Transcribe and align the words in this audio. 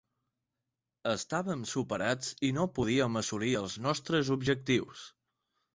Estàvem 1.11 1.61
superats 1.73 2.33
i 2.49 2.51
no 2.59 2.67
podíem 2.79 3.23
assolir 3.25 3.53
els 3.63 3.81
nostres 3.89 4.35
objectius. 4.41 5.11